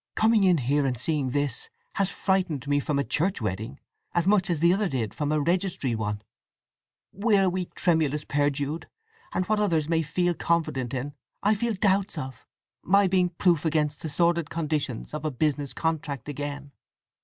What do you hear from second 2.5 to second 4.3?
me from a church wedding as